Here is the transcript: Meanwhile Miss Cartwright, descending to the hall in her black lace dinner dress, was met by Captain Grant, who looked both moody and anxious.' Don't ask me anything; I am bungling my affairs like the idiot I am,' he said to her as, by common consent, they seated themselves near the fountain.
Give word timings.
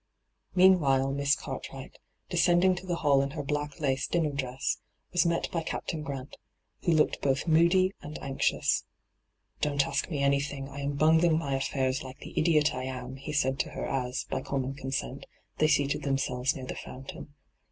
Meanwhile 0.55 1.11
Miss 1.11 1.35
Cartwright, 1.35 1.99
descending 2.27 2.73
to 2.73 2.87
the 2.87 2.95
hall 3.05 3.21
in 3.21 3.29
her 3.37 3.43
black 3.43 3.79
lace 3.79 4.07
dinner 4.07 4.31
dress, 4.31 4.79
was 5.11 5.27
met 5.27 5.47
by 5.51 5.61
Captain 5.61 6.01
Grant, 6.01 6.37
who 6.83 6.93
looked 6.93 7.21
both 7.21 7.45
moody 7.45 7.93
and 8.01 8.17
anxious.' 8.19 8.83
Don't 9.61 9.85
ask 9.85 10.09
me 10.09 10.23
anything; 10.23 10.67
I 10.69 10.79
am 10.79 10.95
bungling 10.95 11.37
my 11.37 11.53
affairs 11.53 12.01
like 12.01 12.17
the 12.17 12.33
idiot 12.35 12.73
I 12.73 12.85
am,' 12.85 13.17
he 13.17 13.31
said 13.31 13.59
to 13.59 13.69
her 13.77 13.85
as, 13.85 14.23
by 14.23 14.41
common 14.41 14.73
consent, 14.73 15.27
they 15.59 15.67
seated 15.67 16.01
themselves 16.01 16.55
near 16.55 16.65
the 16.65 16.73
fountain. 16.73 17.35